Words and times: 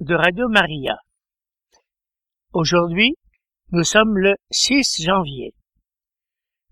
de 0.00 0.14
Radio 0.14 0.48
Maria. 0.48 0.96
Aujourd'hui, 2.54 3.16
nous 3.70 3.84
sommes 3.84 4.16
le 4.16 4.34
6 4.50 5.02
janvier. 5.02 5.52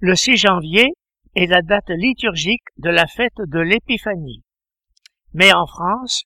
Le 0.00 0.14
6 0.14 0.38
janvier 0.38 0.88
est 1.34 1.44
la 1.44 1.60
date 1.60 1.90
liturgique 1.90 2.64
de 2.78 2.88
la 2.88 3.06
fête 3.06 3.36
de 3.36 3.58
l'Épiphanie. 3.58 4.42
Mais 5.34 5.52
en 5.52 5.66
France, 5.66 6.22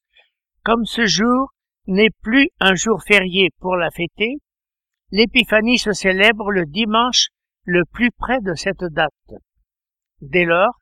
comme 0.62 0.84
ce 0.84 1.05
jour 1.07 1.52
n'est 1.88 2.15
plus 2.23 2.51
un 2.60 2.77
jour 2.77 3.02
férié 3.02 3.48
pour 3.59 3.74
la 3.74 3.91
fêter, 3.91 4.37
l'Épiphanie 5.10 5.79
se 5.79 5.93
célèbre 5.93 6.52
le 6.52 6.66
dimanche 6.66 7.30
le 7.65 7.82
plus 7.84 8.12
près 8.12 8.41
de 8.43 8.55
cette 8.55 8.84
date. 8.84 9.10
Dès 10.21 10.45
lors, 10.45 10.79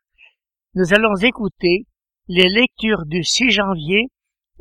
nous 0.74 0.92
allons 0.92 1.16
écouter 1.16 1.86
les 2.28 2.50
lectures 2.50 3.06
du 3.06 3.24
6 3.24 3.50
janvier 3.52 4.10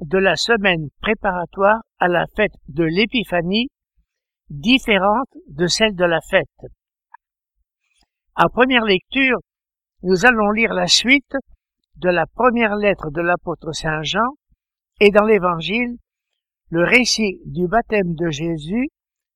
de 0.01 0.17
la 0.17 0.35
semaine 0.35 0.89
préparatoire 1.01 1.81
à 1.99 2.07
la 2.07 2.25
fête 2.35 2.55
de 2.67 2.83
l'Épiphanie, 2.83 3.69
différente 4.49 5.29
de 5.47 5.67
celle 5.67 5.95
de 5.95 6.05
la 6.05 6.21
fête. 6.21 6.65
En 8.35 8.49
première 8.49 8.85
lecture, 8.85 9.39
nous 10.03 10.25
allons 10.25 10.51
lire 10.51 10.73
la 10.73 10.87
suite 10.87 11.35
de 11.97 12.09
la 12.09 12.25
première 12.25 12.75
lettre 12.75 13.09
de 13.11 13.21
l'apôtre 13.21 13.73
Saint 13.73 14.01
Jean 14.01 14.35
et 15.01 15.11
dans 15.11 15.25
l'Évangile, 15.25 15.97
le 16.69 16.83
récit 16.83 17.41
du 17.45 17.67
baptême 17.67 18.15
de 18.15 18.29
Jésus 18.29 18.89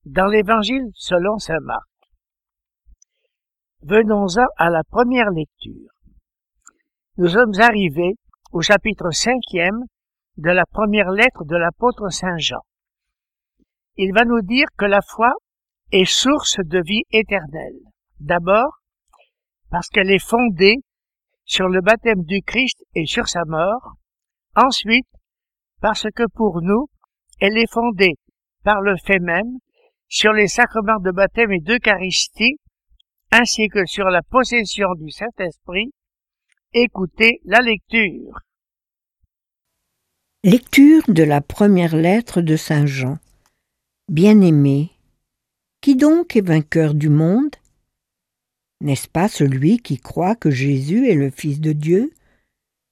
dans 0.05 0.27
l'Évangile 0.27 0.89
selon 0.93 1.37
Saint 1.39 1.59
Marc. 1.61 1.87
Venons-en 3.81 4.45
à 4.57 4.69
la 4.69 4.83
première 4.83 5.29
lecture. 5.31 5.89
Nous 7.17 7.27
sommes 7.27 7.53
arrivés 7.59 8.15
au 8.53 8.61
chapitre 8.61 9.11
cinquième 9.11 9.83
de 10.37 10.49
la 10.49 10.65
première 10.65 11.11
lettre 11.11 11.43
de 11.45 11.55
l'apôtre 11.55 12.09
Saint 12.09 12.37
Jean. 12.37 12.61
Il 13.95 14.13
va 14.13 14.25
nous 14.25 14.41
dire 14.41 14.67
que 14.77 14.85
la 14.85 15.01
foi 15.01 15.33
est 15.91 16.05
source 16.05 16.57
de 16.59 16.81
vie 16.83 17.03
éternelle. 17.11 17.79
D'abord, 18.19 18.79
parce 19.69 19.89
qu'elle 19.89 20.11
est 20.11 20.25
fondée 20.25 20.77
sur 21.45 21.67
le 21.67 21.81
baptême 21.81 22.23
du 22.23 22.41
Christ 22.41 22.83
et 22.95 23.05
sur 23.05 23.27
sa 23.27 23.45
mort. 23.45 23.93
Ensuite, 24.55 25.07
parce 25.81 26.07
que 26.15 26.23
pour 26.33 26.61
nous, 26.61 26.87
elle 27.39 27.57
est 27.57 27.71
fondée 27.71 28.15
par 28.63 28.81
le 28.81 28.95
fait 28.97 29.19
même 29.19 29.57
sur 30.07 30.33
les 30.33 30.47
sacrements 30.47 30.99
de 30.99 31.11
baptême 31.11 31.51
et 31.51 31.59
d'Eucharistie, 31.59 32.57
ainsi 33.31 33.67
que 33.67 33.85
sur 33.85 34.05
la 34.05 34.21
possession 34.21 34.93
du 34.95 35.09
Saint-Esprit. 35.09 35.91
Écoutez 36.73 37.39
la 37.45 37.59
lecture. 37.59 38.39
Lecture 40.45 41.03
de 41.07 41.23
la 41.23 41.39
première 41.39 41.95
lettre 41.95 42.41
de 42.41 42.57
Saint 42.57 42.85
Jean. 42.85 43.17
Bien-aimé, 44.09 44.91
qui 45.79 45.95
donc 45.95 46.35
est 46.35 46.45
vainqueur 46.45 46.95
du 46.95 47.07
monde? 47.07 47.55
N'est-ce 48.81 49.07
pas 49.07 49.29
celui 49.29 49.77
qui 49.77 49.99
croit 49.99 50.35
que 50.35 50.51
Jésus 50.51 51.07
est 51.07 51.15
le 51.15 51.29
Fils 51.29 51.61
de 51.61 51.71
Dieu? 51.71 52.11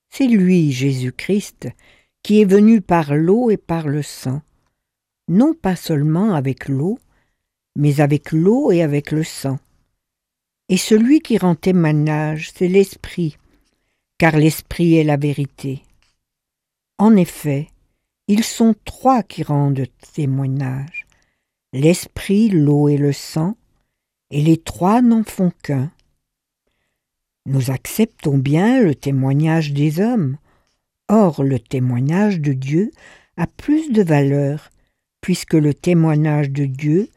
C'est 0.09 0.28
lui, 0.28 0.72
Jésus-Christ, 0.72 1.68
qui 2.24 2.40
est 2.40 2.46
venu 2.46 2.80
par 2.80 3.16
l'eau 3.16 3.50
et 3.50 3.58
par 3.58 3.90
le 3.90 4.02
sang, 4.02 4.42
non 5.28 5.53
pas 5.53 5.76
seulement 5.76 6.36
avec 6.36 6.70
l'eau, 6.70 7.00
mais 7.76 8.00
avec 8.00 8.31
l'eau 8.31 8.72
et 8.72 8.81
avec 8.81 9.12
le 9.12 9.26
sang. 9.26 9.59
Et 10.70 10.78
celui 10.78 11.20
qui 11.20 11.38
rend 11.38 11.56
témoignage, 11.56 12.53
c'est 12.56 12.70
l'Esprit, 12.70 13.36
car 14.18 14.38
l'Esprit 14.38 14.96
est 14.96 15.03
la 15.03 15.18
vérité. 15.18 15.84
En 17.02 17.16
effet, 17.16 17.68
ils 18.28 18.44
sont 18.44 18.76
trois 18.86 19.24
qui 19.24 19.42
rendent 19.42 19.88
témoignage 20.14 21.08
l'esprit, 21.74 22.48
l'eau 22.50 22.90
et 22.90 22.98
le 22.98 23.12
sang, 23.12 23.58
et 24.30 24.40
les 24.40 24.58
trois 24.58 25.02
n'en 25.02 25.24
font 25.24 25.52
qu'un. 25.64 25.92
Nous 27.48 27.72
acceptons 27.72 28.38
bien 28.38 28.84
le 28.84 28.94
témoignage 28.94 29.74
des 29.74 30.00
hommes, 30.00 30.38
or 31.10 31.44
le 31.44 31.58
témoignage 31.58 32.40
de 32.40 32.54
Dieu 32.54 32.92
a 33.36 33.48
plus 33.48 33.92
de 33.92 34.04
valeur, 34.04 34.70
puisque 35.22 35.56
le 35.56 35.74
témoignage 35.74 36.52
de 36.52 36.66
Dieu, 36.66 37.10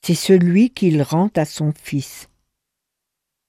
c'est 0.00 0.14
celui 0.14 0.70
qu'il 0.70 1.02
rend 1.02 1.28
à 1.36 1.44
son 1.44 1.74
Fils. 1.78 2.30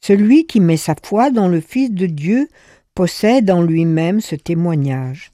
Celui 0.03 0.47
qui 0.47 0.59
met 0.59 0.75
sa 0.75 0.95
foi 1.01 1.31
dans 1.31 1.47
le 1.47 1.61
Fils 1.61 1.91
de 1.91 2.07
Dieu 2.07 2.49
possède 2.93 3.49
en 3.49 3.61
lui-même 3.61 4.19
ce 4.19 4.35
témoignage. 4.35 5.31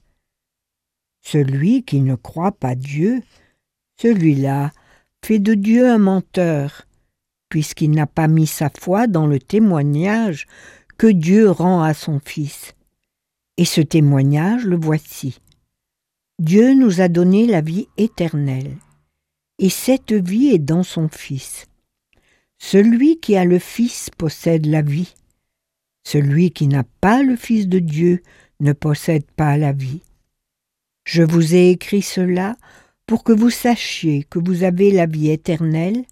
Celui 1.24 1.84
qui 1.84 2.02
ne 2.02 2.16
croit 2.16 2.52
pas 2.52 2.76
Dieu, 2.76 3.24
celui-là 4.00 4.72
fait 5.24 5.40
de 5.40 5.54
Dieu 5.54 5.90
un 5.90 5.98
menteur, 5.98 6.86
puisqu'il 7.48 7.92
n'a 7.92 8.08
pas 8.08 8.28
mis 8.28 8.46
sa 8.46 8.70
foi 8.70 9.08
dans 9.08 9.26
le 9.26 9.40
témoignage 9.40 10.48
que 10.98 11.08
Dieu 11.08 11.50
rend 11.50 11.82
à 11.82 11.94
son 11.94 12.20
Fils. 12.20 12.76
Et 13.58 13.66
ce 13.66 13.80
témoignage, 13.80 14.66
le 14.66 14.76
voici. 14.76 15.40
Dieu 16.40 16.74
nous 16.74 17.00
a 17.00 17.08
donné 17.08 17.48
la 17.48 17.62
vie 17.62 17.88
éternelle, 17.98 18.76
et 19.60 19.70
cette 19.70 20.12
vie 20.12 20.48
est 20.48 20.60
dans 20.60 20.84
son 20.84 21.08
Fils. 21.08 21.68
Celui 22.58 23.20
qui 23.20 23.38
a 23.38 23.46
le 23.46 23.60
Fils 23.60 24.10
possède 24.10 24.66
la 24.66 24.82
vie. 24.82 25.14
Celui 26.04 26.52
qui 26.52 26.68
n'a 26.68 26.84
pas 27.00 27.24
le 27.24 27.38
Fils 27.38 27.68
de 27.68 27.80
Dieu 27.80 28.24
ne 28.60 28.74
possède 28.74 29.26
pas 29.32 29.58
la 29.58 29.72
vie. 29.72 30.02
Je 31.06 31.22
vous 31.24 31.54
ai 31.54 31.70
écrit 31.70 32.02
cela 32.02 32.56
pour 33.06 33.24
que 33.24 33.34
vous 33.34 33.50
sachiez 33.50 34.24
que 34.24 34.40
vous 34.40 34.64
avez 34.64 34.90
la 34.92 35.06
vie 35.06 35.30
éternelle, 35.30 36.06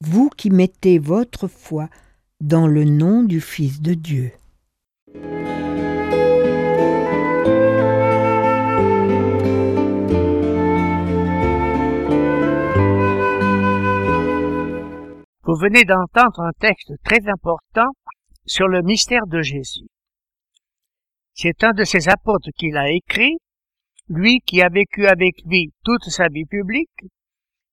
vous 0.00 0.30
qui 0.30 0.50
mettez 0.50 0.98
votre 0.98 1.48
foi 1.48 1.88
dans 2.40 2.66
le 2.66 2.84
nom 2.84 3.22
du 3.22 3.40
Fils 3.40 3.82
de 3.82 3.94
Dieu. 3.94 4.32
Vous 15.44 15.56
venez 15.56 15.84
d'entendre 15.84 16.40
un 16.40 16.52
texte 16.58 16.92
très 17.04 17.28
important 17.28 17.90
sur 18.46 18.68
le 18.68 18.80
mystère 18.80 19.26
de 19.26 19.42
Jésus. 19.42 19.86
C'est 21.34 21.62
un 21.64 21.72
de 21.72 21.84
ses 21.84 22.08
apôtres 22.08 22.48
qui 22.56 22.70
l'a 22.70 22.90
écrit 22.90 23.36
lui 24.12 24.40
qui 24.46 24.62
a 24.62 24.68
vécu 24.68 25.06
avec 25.06 25.42
lui 25.46 25.72
toute 25.84 26.04
sa 26.04 26.28
vie 26.28 26.44
publique, 26.44 26.90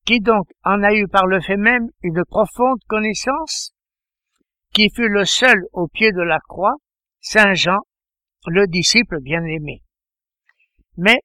qui 0.06 0.20
donc 0.22 0.48
en 0.64 0.82
a 0.84 0.94
eu 0.94 1.08
par 1.08 1.28
le 1.28 1.42
fait 1.42 1.58
même 1.58 1.90
une 2.02 2.24
profonde 2.26 2.80
connaissance, 2.88 3.74
qui 4.74 4.90
fut 4.90 5.10
le 5.10 5.26
seul 5.26 5.66
au 5.74 5.88
pied 5.88 6.12
de 6.12 6.22
la 6.22 6.40
croix, 6.40 6.76
Saint 7.20 7.54
Jean, 7.54 7.80
le 8.48 8.68
disciple 8.68 9.20
bien-aimé. 9.22 9.82
Mais 10.98 11.20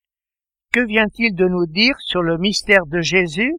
que 0.73 0.85
vient-il 0.85 1.35
de 1.35 1.47
nous 1.47 1.67
dire 1.67 1.95
sur 2.01 2.23
le 2.23 2.37
mystère 2.39 2.87
de 2.87 3.01
Jésus? 3.01 3.55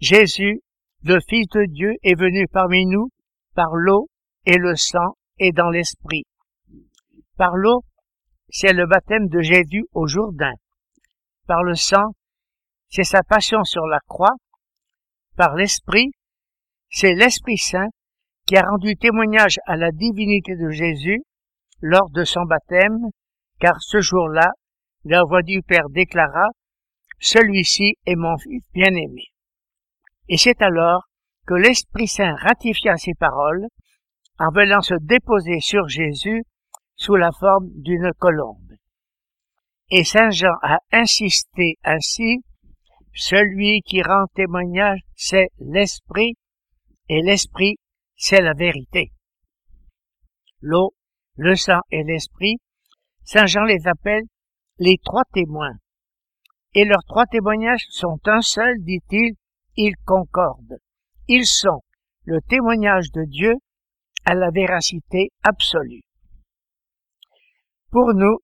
Jésus, 0.00 0.60
le 1.04 1.20
Fils 1.28 1.46
de 1.54 1.66
Dieu, 1.66 1.92
est 2.02 2.18
venu 2.18 2.48
parmi 2.48 2.86
nous 2.86 3.10
par 3.54 3.74
l'eau 3.74 4.08
et 4.46 4.58
le 4.58 4.74
sang 4.74 5.16
et 5.38 5.52
dans 5.52 5.70
l'esprit. 5.70 6.24
Par 7.36 7.56
l'eau, 7.56 7.84
c'est 8.56 8.72
le 8.72 8.86
baptême 8.86 9.26
de 9.26 9.40
Jésus 9.40 9.84
au 9.94 10.06
Jourdain. 10.06 10.54
Par 11.48 11.64
le 11.64 11.74
sang, 11.74 12.14
c'est 12.88 13.02
sa 13.02 13.24
passion 13.24 13.64
sur 13.64 13.84
la 13.86 13.98
croix. 14.06 14.36
Par 15.36 15.56
l'Esprit, 15.56 16.12
c'est 16.88 17.14
l'Esprit 17.14 17.58
Saint 17.58 17.88
qui 18.46 18.56
a 18.56 18.62
rendu 18.62 18.94
témoignage 18.96 19.58
à 19.66 19.76
la 19.76 19.90
divinité 19.90 20.54
de 20.54 20.70
Jésus 20.70 21.24
lors 21.80 22.08
de 22.10 22.22
son 22.22 22.42
baptême, 22.44 23.00
car 23.58 23.74
ce 23.80 24.00
jour-là, 24.00 24.50
la 25.04 25.24
voix 25.24 25.42
du 25.42 25.60
Père 25.62 25.88
déclara, 25.90 26.46
Celui-ci 27.18 27.96
est 28.06 28.14
mon 28.14 28.38
Fils 28.38 28.62
bien-aimé. 28.72 29.32
Et 30.28 30.36
c'est 30.36 30.62
alors 30.62 31.08
que 31.48 31.54
l'Esprit 31.54 32.06
Saint 32.06 32.36
ratifia 32.36 32.96
ces 32.98 33.14
paroles 33.14 33.66
en 34.38 34.52
venant 34.52 34.80
se 34.80 34.94
déposer 35.00 35.58
sur 35.58 35.88
Jésus 35.88 36.44
sous 36.96 37.16
la 37.16 37.30
forme 37.32 37.68
d'une 37.74 38.10
colombe. 38.18 38.72
Et 39.90 40.04
Saint 40.04 40.30
Jean 40.30 40.54
a 40.62 40.78
insisté 40.92 41.76
ainsi 41.84 42.42
Celui 43.12 43.80
qui 43.82 44.02
rend 44.02 44.26
témoignage, 44.34 45.00
c'est 45.14 45.48
l'Esprit, 45.58 46.34
et 47.08 47.22
l'Esprit, 47.22 47.76
c'est 48.16 48.40
la 48.40 48.54
vérité. 48.54 49.12
L'eau, 50.60 50.94
le 51.36 51.54
sang 51.54 51.80
et 51.90 52.02
l'Esprit, 52.02 52.56
Saint 53.22 53.46
Jean 53.46 53.64
les 53.64 53.86
appelle 53.86 54.24
les 54.78 54.98
trois 55.04 55.24
témoins. 55.32 55.76
Et 56.74 56.84
leurs 56.84 57.04
trois 57.06 57.26
témoignages 57.26 57.86
sont 57.90 58.18
un 58.26 58.40
seul, 58.40 58.74
dit-il, 58.80 59.34
ils 59.76 59.96
concordent. 60.04 60.78
Ils 61.28 61.46
sont 61.46 61.82
le 62.24 62.40
témoignage 62.40 63.10
de 63.12 63.24
Dieu 63.24 63.54
à 64.24 64.34
la 64.34 64.50
véracité 64.50 65.30
absolue. 65.42 66.02
Pour 67.94 68.12
nous, 68.12 68.38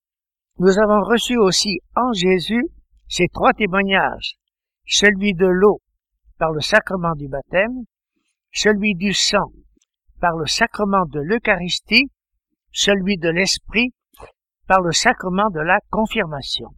nous 0.61 0.79
avons 0.79 1.03
reçu 1.03 1.37
aussi 1.37 1.81
en 1.97 2.13
Jésus 2.13 2.69
ces 3.09 3.27
trois 3.27 3.53
témoignages, 3.53 4.37
celui 4.87 5.35
de 5.35 5.47
l'eau 5.47 5.81
par 6.39 6.53
le 6.53 6.61
sacrement 6.61 7.17
du 7.17 7.27
baptême, 7.27 7.83
celui 8.53 8.95
du 8.95 9.13
sang 9.13 9.51
par 10.21 10.37
le 10.37 10.47
sacrement 10.47 11.05
de 11.05 11.19
l'Eucharistie, 11.19 12.13
celui 12.71 13.17
de 13.17 13.29
l'Esprit 13.29 13.93
par 14.69 14.83
le 14.83 14.93
sacrement 14.93 15.51
de 15.51 15.59
la 15.59 15.81
confirmation. 15.91 16.69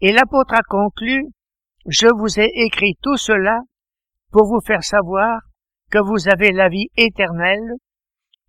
Et 0.00 0.12
l'apôtre 0.12 0.54
a 0.54 0.62
conclu, 0.62 1.26
je 1.84 2.08
vous 2.16 2.40
ai 2.40 2.50
écrit 2.64 2.96
tout 3.02 3.18
cela 3.18 3.60
pour 4.32 4.46
vous 4.46 4.62
faire 4.62 4.84
savoir 4.84 5.42
que 5.90 5.98
vous 5.98 6.30
avez 6.30 6.52
la 6.52 6.70
vie 6.70 6.88
éternelle, 6.96 7.74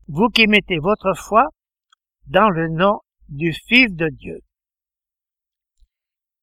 vous 0.07 0.29
qui 0.29 0.47
mettez 0.47 0.79
votre 0.79 1.13
foi 1.17 1.50
dans 2.27 2.50
le 2.50 2.69
nom 2.69 3.00
du 3.29 3.53
Fils 3.53 3.94
de 3.94 4.09
Dieu. 4.09 4.39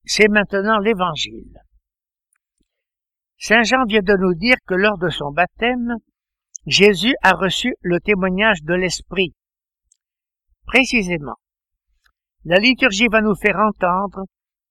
C'est 0.05 0.29
maintenant 0.29 0.79
l'Évangile. 0.79 1.59
Saint 3.39 3.63
Jean 3.63 3.85
vient 3.87 4.03
de 4.03 4.17
nous 4.17 4.35
dire 4.35 4.57
que 4.67 4.75
lors 4.75 4.99
de 4.99 5.11
son 5.11 5.31
baptême, 5.31 5.95
Jésus 6.67 7.15
a 7.23 7.33
reçu 7.33 7.75
le 7.83 8.01
témoignage 8.01 8.63
de 8.63 8.75
l'Esprit. 8.75 9.35
Précisément, 10.67 11.37
la 12.45 12.59
liturgie 12.59 13.09
va 13.09 13.21
nous 13.21 13.35
faire 13.35 13.57
entendre 13.57 14.25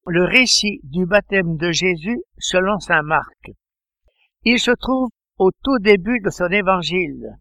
le 0.06 0.24
récit 0.24 0.80
du 0.84 1.06
baptême 1.06 1.58
de 1.58 1.72
Jésus 1.72 2.20
selon 2.38 2.80
Saint 2.80 3.02
Marc. 3.02 3.52
Il 4.44 4.60
se 4.60 4.72
trouve 4.72 5.10
au 5.38 5.52
tout 5.64 5.80
début 5.80 6.20
de 6.20 6.30
son 6.30 6.48
évangile. 6.48 7.38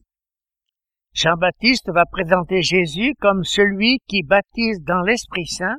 Jean-Baptiste 1.17 1.91
va 1.91 2.05
présenter 2.05 2.61
Jésus 2.61 3.15
comme 3.19 3.43
celui 3.43 4.01
qui 4.07 4.23
baptise 4.23 4.83
dans 4.83 5.01
l'Esprit 5.01 5.47
Saint. 5.47 5.79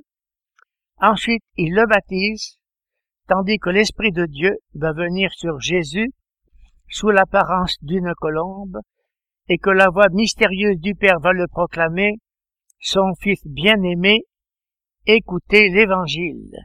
Ensuite, 0.99 1.43
il 1.57 1.75
le 1.75 1.85
baptise, 1.85 2.57
tandis 3.27 3.59
que 3.59 3.69
l'Esprit 3.69 4.11
de 4.11 4.25
Dieu 4.25 4.57
va 4.73 4.93
venir 4.93 5.31
sur 5.33 5.59
Jésus 5.59 6.09
sous 6.89 7.09
l'apparence 7.09 7.75
d'une 7.83 8.13
colombe, 8.19 8.79
et 9.47 9.59
que 9.59 9.69
la 9.69 9.89
voix 9.89 10.09
mystérieuse 10.09 10.79
du 10.79 10.95
Père 10.95 11.19
va 11.19 11.33
le 11.33 11.45
proclamer, 11.47 12.15
son 12.79 13.13
Fils 13.19 13.45
bien-aimé, 13.45 14.23
écoutez 15.05 15.69
l'Évangile. 15.69 16.55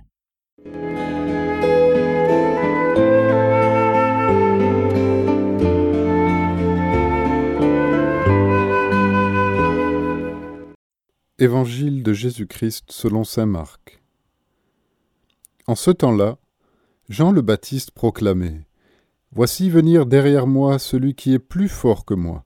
Évangile 11.42 12.04
de 12.04 12.12
Jésus-Christ 12.12 12.92
selon 12.92 13.24
saint 13.24 13.46
Marc. 13.46 14.00
En 15.66 15.74
ce 15.74 15.90
temps-là, 15.90 16.38
Jean 17.08 17.32
le 17.32 17.40
Baptiste 17.42 17.90
proclamait 17.90 18.64
Voici 19.32 19.68
venir 19.68 20.06
derrière 20.06 20.46
moi 20.46 20.78
celui 20.78 21.16
qui 21.16 21.34
est 21.34 21.40
plus 21.40 21.68
fort 21.68 22.04
que 22.04 22.14
moi. 22.14 22.44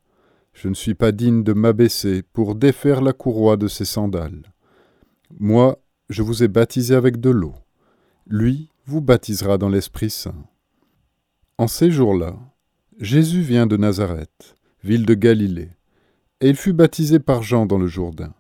Je 0.55 0.69
ne 0.69 0.75
suis 0.75 0.95
pas 0.95 1.13
digne 1.13 1.43
de 1.43 1.53
m'abaisser 1.53 2.23
pour 2.23 2.55
défaire 2.55 3.03
la 3.03 3.13
courroie 3.13 3.59
de 3.59 3.69
ses 3.69 3.85
sandales. 3.85 4.51
Moi, 5.39 5.79
je 6.09 6.23
vous 6.23 6.43
ai 6.43 6.49
baptisé 6.49 6.95
avec 6.95 7.21
de 7.21 7.29
l'eau. 7.29 7.53
Lui 8.27 8.71
vous 8.87 9.03
baptisera 9.03 9.59
dans 9.59 9.69
l'Esprit 9.69 10.09
Saint. 10.09 10.47
En 11.59 11.69
ces 11.69 11.91
jours-là, 11.91 12.35
Jésus 12.99 13.43
vient 13.43 13.67
de 13.67 13.77
Nazareth, 13.77 14.57
ville 14.83 15.05
de 15.05 15.13
Galilée, 15.13 15.73
et 16.41 16.49
il 16.49 16.57
fut 16.57 16.73
baptisé 16.73 17.19
par 17.19 17.43
Jean 17.43 17.67
dans 17.67 17.77
le 17.77 17.89
Jourdain. 17.89 18.33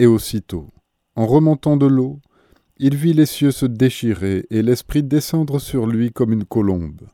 Et 0.00 0.06
aussitôt, 0.06 0.68
en 1.14 1.26
remontant 1.26 1.76
de 1.76 1.86
l'eau, 1.86 2.20
il 2.78 2.96
vit 2.96 3.12
les 3.12 3.26
cieux 3.26 3.52
se 3.52 3.66
déchirer 3.66 4.46
et 4.50 4.62
l'Esprit 4.62 5.04
descendre 5.04 5.60
sur 5.60 5.86
lui 5.86 6.10
comme 6.10 6.32
une 6.32 6.44
colombe. 6.44 7.08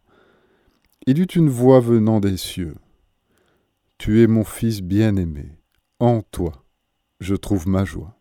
Il 1.07 1.21
eut 1.21 1.25
une 1.25 1.51
voix 1.51 1.81
venant 1.81 2.21
des 2.21 2.37
cieux. 2.37 2.77
Tu 3.99 4.23
es 4.23 4.27
mon 4.27 4.45
Fils 4.45 4.81
bien-aimé, 4.81 5.59
en 5.99 6.23
toi 6.23 6.65
je 7.21 7.35
trouve 7.35 7.69
ma 7.69 7.85
joie. 7.85 8.17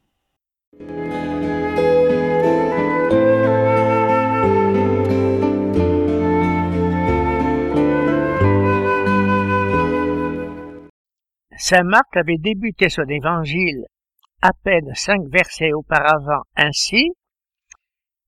Saint 11.57 11.83
Marc 11.83 12.15
avait 12.15 12.37
débuté 12.37 12.89
son 12.89 13.03
évangile 13.03 13.85
à 14.41 14.51
peine 14.63 14.93
cinq 14.95 15.21
versets 15.29 15.73
auparavant 15.73 16.43
ainsi, 16.55 17.11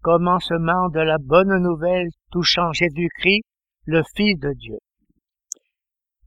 commencement 0.01 0.89
de 0.89 0.99
la 0.99 1.17
bonne 1.17 1.57
nouvelle 1.61 2.09
touchant 2.31 2.73
Jésus-Christ, 2.73 3.43
le 3.85 4.03
Fils 4.15 4.37
de 4.39 4.53
Dieu. 4.53 4.77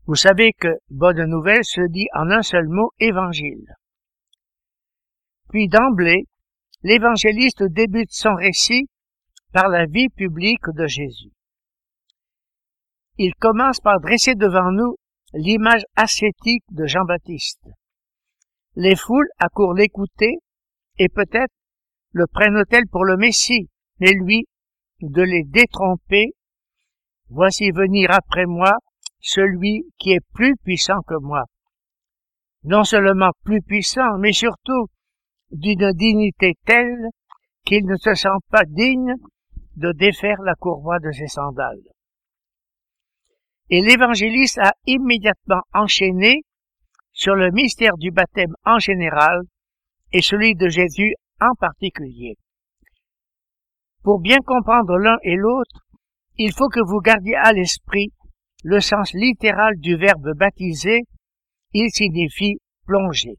Vous 0.07 0.15
savez 0.15 0.53
que 0.53 0.69
bonne 0.91 1.25
nouvelle 1.25 1.65
se 1.65 1.81
dit 1.89 2.07
en 2.15 2.31
un 2.31 2.43
seul 2.43 2.69
mot 2.69 2.91
évangile. 2.99 3.75
Puis 5.51 5.69
d'emblée, 5.69 6.25
l'évangéliste 6.83 7.63
débute 7.63 8.13
son 8.13 8.35
récit 8.35 8.89
par 9.53 9.69
la 9.69 9.87
vie 9.87 10.09
publique 10.09 10.69
de 10.75 10.87
Jésus. 10.87 11.31
Il 13.17 13.35
commence 13.37 13.81
par 13.81 14.01
dresser 14.01 14.35
devant 14.35 14.73
nous 14.73 14.97
l'image 15.33 15.85
ascétique 15.97 16.65
de 16.71 16.87
Jean-Baptiste. 16.87 17.69
Les 18.77 18.97
foules 18.97 19.29
accourent 19.39 19.75
l'écouter 19.75 20.39
et 20.99 21.09
peut-être 21.09 21.53
le 22.13 22.27
prennent-elles 22.27 22.89
pour 22.91 23.05
le 23.05 23.17
Messie, 23.17 23.69
mais 24.01 24.13
lui, 24.13 24.47
de 25.01 25.23
les 25.23 25.45
détromper, 25.45 26.33
voici 27.29 27.71
venir 27.71 28.11
après 28.11 28.47
moi 28.47 28.73
celui 29.21 29.85
qui 29.99 30.13
est 30.13 30.25
plus 30.33 30.57
puissant 30.57 31.03
que 31.07 31.19
moi. 31.21 31.45
Non 32.65 32.85
seulement 32.85 33.31
plus 33.45 33.63
puissant, 33.63 34.19
mais 34.19 34.33
surtout 34.33 34.87
d'une 35.51 35.93
dignité 35.93 36.55
telle 36.65 37.09
qu'il 37.65 37.87
ne 37.87 37.97
se 37.97 38.15
sent 38.15 38.29
pas 38.51 38.65
digne 38.67 39.15
de 39.77 39.93
défaire 39.93 40.41
la 40.43 40.55
courroie 40.55 40.99
de 40.99 41.11
ses 41.11 41.29
sandales. 41.29 41.83
Et 43.71 43.81
l'évangéliste 43.81 44.59
a 44.59 44.73
immédiatement 44.87 45.63
enchaîné 45.73 46.43
sur 47.15 47.35
le 47.35 47.51
mystère 47.51 47.97
du 47.97 48.11
baptême 48.11 48.55
en 48.67 48.79
général 48.79 49.41
et 50.13 50.21
celui 50.21 50.55
de 50.55 50.69
Jésus 50.69 51.15
en 51.41 51.55
particulier. 51.55 52.37
Pour 54.03 54.21
bien 54.21 54.39
comprendre 54.45 54.99
l'un 54.99 55.17
et 55.23 55.37
l'autre, 55.37 55.87
il 56.37 56.53
faut 56.53 56.69
que 56.69 56.85
vous 56.87 57.01
gardiez 57.01 57.37
à 57.37 57.53
l'esprit 57.53 58.13
le 58.65 58.81
sens 58.81 59.13
littéral 59.13 59.77
du 59.79 59.97
verbe 59.97 60.33
baptiser, 60.35 61.03
il 61.75 61.91
signifie 61.91 62.57
plonger. 62.87 63.37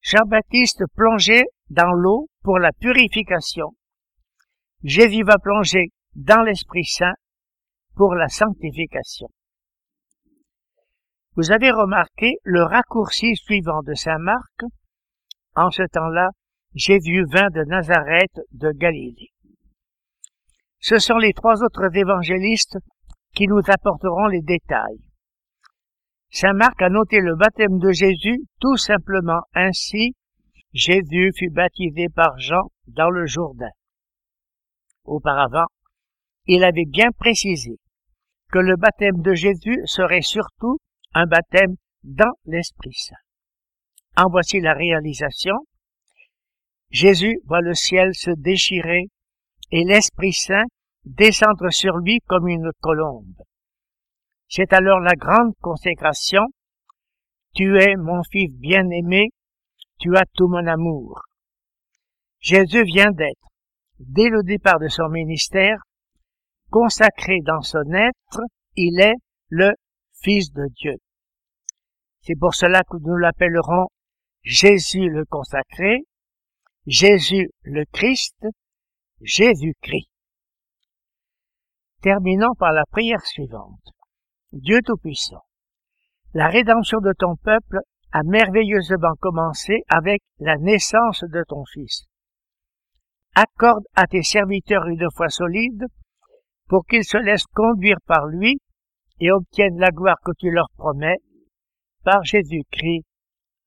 Jean-Baptiste 0.00 0.84
plongeait 0.94 1.44
dans 1.70 1.90
l'eau 1.90 2.28
pour 2.44 2.60
la 2.60 2.72
purification. 2.72 3.74
Jésus 4.84 5.24
va 5.24 5.38
plonger 5.38 5.88
dans 6.14 6.42
l'Esprit 6.42 6.84
Saint 6.84 7.14
pour 7.96 8.14
la 8.14 8.28
sanctification. 8.28 9.28
Vous 11.36 11.52
avez 11.52 11.70
remarqué 11.70 12.38
le 12.44 12.62
raccourci 12.62 13.36
suivant 13.36 13.82
de 13.82 13.92
Saint 13.92 14.18
Marc. 14.18 14.62
En 15.54 15.70
ce 15.70 15.82
temps-là, 15.82 16.30
Jésus 16.74 17.26
vint 17.30 17.50
de 17.50 17.62
Nazareth 17.64 18.40
de 18.52 18.72
Galilée. 18.72 19.32
Ce 20.80 20.98
sont 20.98 21.18
les 21.18 21.34
trois 21.34 21.62
autres 21.62 21.94
évangélistes 21.94 22.78
qui 23.34 23.48
nous 23.48 23.60
apporteront 23.68 24.28
les 24.28 24.40
détails. 24.40 25.02
Saint 26.30 26.54
Marc 26.54 26.80
a 26.80 26.88
noté 26.88 27.20
le 27.20 27.36
baptême 27.36 27.80
de 27.80 27.92
Jésus 27.92 28.40
tout 28.58 28.78
simplement 28.78 29.42
ainsi. 29.52 30.14
Jésus 30.72 31.32
fut 31.36 31.50
baptisé 31.50 32.06
par 32.08 32.38
Jean 32.38 32.70
dans 32.86 33.10
le 33.10 33.26
Jourdain. 33.26 33.72
Auparavant, 35.04 35.66
il 36.46 36.64
avait 36.64 36.86
bien 36.86 37.10
précisé 37.12 37.76
que 38.50 38.58
le 38.58 38.76
baptême 38.76 39.20
de 39.20 39.34
Jésus 39.34 39.82
serait 39.84 40.22
surtout 40.22 40.78
un 41.16 41.24
baptême 41.24 41.76
dans 42.02 42.34
l'Esprit 42.44 42.92
Saint. 42.92 43.16
En 44.18 44.28
voici 44.28 44.60
la 44.60 44.74
réalisation. 44.74 45.54
Jésus 46.90 47.40
voit 47.46 47.62
le 47.62 47.72
ciel 47.72 48.14
se 48.14 48.30
déchirer 48.30 49.06
et 49.70 49.84
l'Esprit 49.84 50.34
Saint 50.34 50.66
descendre 51.06 51.70
sur 51.70 51.96
lui 51.96 52.20
comme 52.26 52.48
une 52.48 52.70
colombe. 52.82 53.42
C'est 54.46 54.74
alors 54.74 55.00
la 55.00 55.14
grande 55.14 55.54
consécration. 55.62 56.42
Tu 57.54 57.80
es 57.80 57.96
mon 57.96 58.22
fils 58.30 58.52
bien-aimé, 58.52 59.30
tu 59.98 60.14
as 60.18 60.26
tout 60.34 60.48
mon 60.48 60.66
amour. 60.66 61.22
Jésus 62.40 62.84
vient 62.84 63.10
d'être, 63.10 63.48
dès 63.98 64.28
le 64.28 64.42
départ 64.42 64.78
de 64.78 64.88
son 64.88 65.08
ministère, 65.08 65.80
consacré 66.70 67.38
dans 67.42 67.62
son 67.62 67.90
être, 67.94 68.42
il 68.76 69.00
est 69.00 69.16
le 69.48 69.72
Fils 70.22 70.52
de 70.52 70.66
Dieu. 70.74 70.96
C'est 72.26 72.34
pour 72.34 72.56
cela 72.56 72.82
que 72.82 72.96
nous 72.96 73.16
l'appellerons 73.16 73.86
Jésus 74.42 75.08
le 75.08 75.24
consacré, 75.26 76.02
Jésus 76.84 77.50
le 77.62 77.84
Christ, 77.92 78.44
Jésus-Christ. 79.20 80.10
Terminons 82.02 82.54
par 82.58 82.72
la 82.72 82.84
prière 82.90 83.24
suivante. 83.24 83.92
Dieu 84.50 84.80
Tout-Puissant, 84.84 85.44
la 86.34 86.48
rédemption 86.48 86.98
de 86.98 87.12
ton 87.16 87.36
peuple 87.36 87.78
a 88.10 88.24
merveilleusement 88.24 89.14
commencé 89.20 89.84
avec 89.88 90.20
la 90.40 90.56
naissance 90.56 91.22
de 91.22 91.44
ton 91.46 91.64
Fils. 91.72 92.06
Accorde 93.36 93.84
à 93.94 94.08
tes 94.08 94.24
serviteurs 94.24 94.86
une 94.86 95.06
foi 95.14 95.28
solide 95.28 95.84
pour 96.66 96.86
qu'ils 96.86 97.04
se 97.04 97.18
laissent 97.18 97.46
conduire 97.54 97.98
par 98.04 98.26
lui 98.26 98.58
et 99.20 99.30
obtiennent 99.30 99.78
la 99.78 99.90
gloire 99.90 100.18
que 100.24 100.32
tu 100.36 100.50
leur 100.50 100.68
promets 100.76 101.18
par 102.06 102.24
Jésus-Christ. 102.24 103.04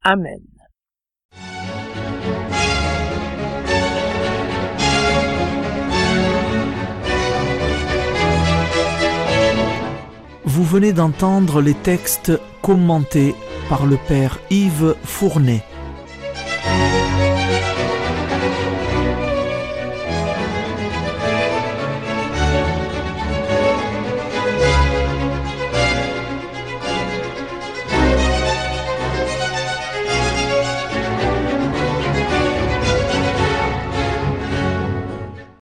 Amen. 0.02 0.40
Vous 10.46 10.64
venez 10.64 10.94
d'entendre 10.94 11.62
les 11.62 11.74
textes 11.74 12.32
commentés 12.62 13.36
par 13.68 13.86
le 13.86 13.98
Père 14.08 14.40
Yves 14.50 14.96
Fournet. 15.04 15.62